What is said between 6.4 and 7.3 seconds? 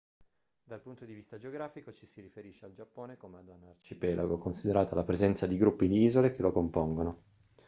lo compongono